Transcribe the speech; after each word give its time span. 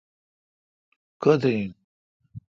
کتھ 1.21 1.45
این۔ 1.49 1.69